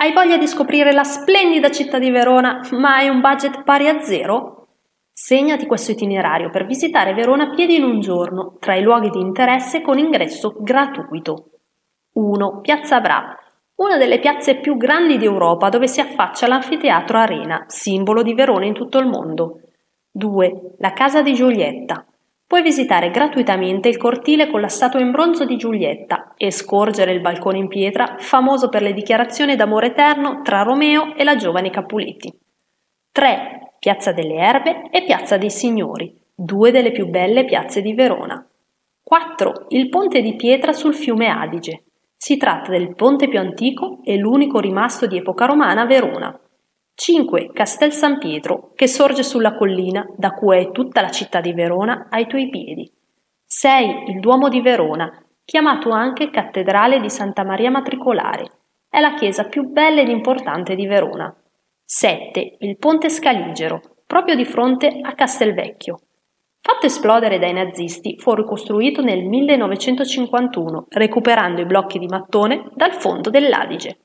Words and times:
Hai 0.00 0.12
voglia 0.12 0.38
di 0.38 0.46
scoprire 0.46 0.92
la 0.92 1.02
splendida 1.02 1.72
città 1.72 1.98
di 1.98 2.10
Verona, 2.10 2.60
ma 2.70 2.98
hai 2.98 3.08
un 3.08 3.20
budget 3.20 3.64
pari 3.64 3.88
a 3.88 3.98
zero? 3.98 4.68
Segnati 5.12 5.66
questo 5.66 5.90
itinerario 5.90 6.50
per 6.50 6.66
visitare 6.66 7.14
Verona 7.14 7.48
a 7.48 7.50
piedi 7.50 7.74
in 7.74 7.82
un 7.82 7.98
giorno, 7.98 8.58
tra 8.60 8.76
i 8.76 8.82
luoghi 8.82 9.10
di 9.10 9.18
interesse 9.18 9.82
con 9.82 9.98
ingresso 9.98 10.54
gratuito. 10.60 11.50
1. 12.12 12.60
Piazza 12.60 13.00
Bra, 13.00 13.36
una 13.78 13.96
delle 13.96 14.20
piazze 14.20 14.60
più 14.60 14.76
grandi 14.76 15.16
d'Europa 15.16 15.68
dove 15.68 15.88
si 15.88 16.00
affaccia 16.00 16.46
l'anfiteatro 16.46 17.18
Arena, 17.18 17.64
simbolo 17.66 18.22
di 18.22 18.34
Verona 18.34 18.66
in 18.66 18.74
tutto 18.74 18.98
il 19.00 19.08
mondo. 19.08 19.62
2. 20.12 20.76
La 20.78 20.92
casa 20.92 21.22
di 21.22 21.34
Giulietta, 21.34 22.06
Puoi 22.48 22.62
visitare 22.62 23.10
gratuitamente 23.10 23.90
il 23.90 23.98
cortile 23.98 24.48
con 24.48 24.62
la 24.62 24.68
statua 24.68 25.00
in 25.00 25.10
bronzo 25.10 25.44
di 25.44 25.58
Giulietta 25.58 26.32
e 26.34 26.50
scorgere 26.50 27.12
il 27.12 27.20
balcone 27.20 27.58
in 27.58 27.68
pietra 27.68 28.14
famoso 28.16 28.70
per 28.70 28.80
le 28.80 28.94
dichiarazioni 28.94 29.54
d'amore 29.54 29.88
eterno 29.88 30.40
tra 30.42 30.62
Romeo 30.62 31.14
e 31.14 31.24
la 31.24 31.36
giovane 31.36 31.68
Capuletti. 31.68 32.32
3. 33.12 33.74
Piazza 33.78 34.12
delle 34.12 34.36
Erbe 34.36 34.88
e 34.90 35.04
Piazza 35.04 35.36
dei 35.36 35.50
Signori, 35.50 36.10
due 36.34 36.70
delle 36.70 36.90
più 36.90 37.08
belle 37.08 37.44
piazze 37.44 37.82
di 37.82 37.92
Verona. 37.92 38.42
4. 39.02 39.66
Il 39.68 39.90
ponte 39.90 40.22
di 40.22 40.34
pietra 40.34 40.72
sul 40.72 40.94
fiume 40.94 41.28
Adige. 41.28 41.82
Si 42.16 42.38
tratta 42.38 42.70
del 42.70 42.94
ponte 42.94 43.28
più 43.28 43.38
antico 43.38 43.98
e 44.02 44.16
l'unico 44.16 44.58
rimasto 44.58 45.06
di 45.06 45.18
epoca 45.18 45.44
romana 45.44 45.82
a 45.82 45.86
Verona. 45.86 46.40
5. 47.00 47.52
Castel 47.52 47.92
San 47.92 48.18
Pietro, 48.18 48.72
che 48.74 48.88
sorge 48.88 49.22
sulla 49.22 49.54
collina 49.54 50.04
da 50.16 50.32
cui 50.32 50.58
è 50.58 50.72
tutta 50.72 51.00
la 51.00 51.10
città 51.10 51.40
di 51.40 51.52
Verona 51.52 52.08
ai 52.10 52.26
tuoi 52.26 52.48
piedi. 52.48 52.90
6. 53.46 54.04
Il 54.08 54.18
Duomo 54.18 54.48
di 54.48 54.60
Verona, 54.60 55.08
chiamato 55.44 55.90
anche 55.90 56.28
Cattedrale 56.28 56.98
di 56.98 57.08
Santa 57.08 57.44
Maria 57.44 57.70
Matricolare. 57.70 58.50
È 58.90 58.98
la 58.98 59.14
chiesa 59.14 59.44
più 59.44 59.68
bella 59.68 60.00
ed 60.00 60.08
importante 60.08 60.74
di 60.74 60.88
Verona. 60.88 61.32
7. 61.84 62.56
Il 62.58 62.76
Ponte 62.78 63.10
Scaligero, 63.10 63.80
proprio 64.04 64.34
di 64.34 64.44
fronte 64.44 64.98
a 65.00 65.14
Castelvecchio. 65.14 66.00
Fatto 66.60 66.86
esplodere 66.86 67.38
dai 67.38 67.52
nazisti, 67.52 68.18
fu 68.18 68.34
ricostruito 68.34 69.02
nel 69.02 69.22
1951, 69.22 70.86
recuperando 70.88 71.60
i 71.60 71.66
blocchi 71.66 72.00
di 72.00 72.06
mattone 72.06 72.68
dal 72.74 72.94
fondo 72.94 73.30
dell'Adige. 73.30 73.98